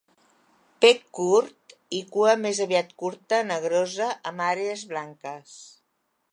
Bec 0.85 1.03
curt 1.17 1.75
i 1.99 1.99
cua 2.15 2.33
més 2.47 2.63
aviat 2.67 2.97
curta, 3.03 3.41
negrosa, 3.53 4.11
amb 4.33 4.45
àrees 4.49 4.87
blanques. 4.95 5.57